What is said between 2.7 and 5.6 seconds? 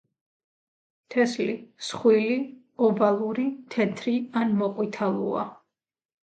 ოვალური, თეთრი ან მოყვითალოა.